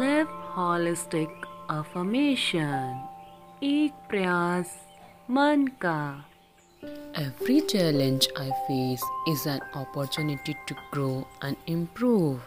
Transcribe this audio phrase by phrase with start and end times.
[0.00, 3.08] Live holistic affirmation
[3.62, 4.76] एक प्रयास
[5.30, 6.24] मन का
[7.20, 12.38] Every challenge I face is an opportunity to grow and improve.